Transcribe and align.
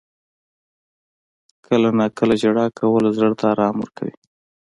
•کله 1.65 1.89
ناکله 1.97 2.35
ژړا 2.41 2.65
کول 2.79 3.03
زړه 3.17 3.31
ته 3.39 3.45
آرام 3.53 3.75
ورکوي. 3.79 4.15